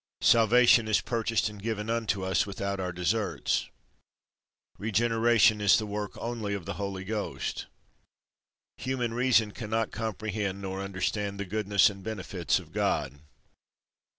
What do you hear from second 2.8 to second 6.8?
deserts. Regeneration is the work only of the